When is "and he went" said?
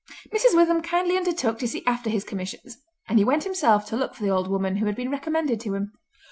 3.07-3.43